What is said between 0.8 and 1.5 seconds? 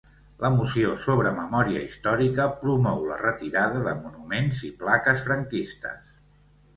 sobre